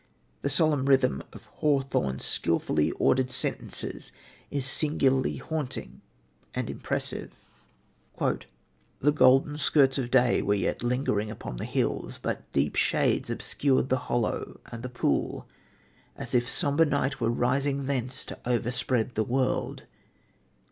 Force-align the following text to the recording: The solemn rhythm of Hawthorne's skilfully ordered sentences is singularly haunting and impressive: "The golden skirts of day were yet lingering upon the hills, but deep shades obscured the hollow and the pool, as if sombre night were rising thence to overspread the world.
The 0.41 0.49
solemn 0.49 0.85
rhythm 0.87 1.21
of 1.31 1.45
Hawthorne's 1.59 2.25
skilfully 2.25 2.89
ordered 2.93 3.29
sentences 3.29 4.11
is 4.49 4.65
singularly 4.65 5.37
haunting 5.37 6.01
and 6.55 6.71
impressive: 6.71 7.31
"The 8.17 9.11
golden 9.13 9.57
skirts 9.57 9.99
of 9.99 10.09
day 10.09 10.41
were 10.41 10.55
yet 10.55 10.81
lingering 10.81 11.29
upon 11.29 11.57
the 11.57 11.65
hills, 11.65 12.17
but 12.17 12.51
deep 12.51 12.75
shades 12.75 13.29
obscured 13.29 13.89
the 13.89 13.97
hollow 14.09 14.59
and 14.71 14.81
the 14.81 14.89
pool, 14.89 15.47
as 16.15 16.33
if 16.33 16.49
sombre 16.49 16.87
night 16.87 17.21
were 17.21 17.29
rising 17.29 17.85
thence 17.85 18.25
to 18.25 18.39
overspread 18.43 19.13
the 19.13 19.23
world. 19.23 19.85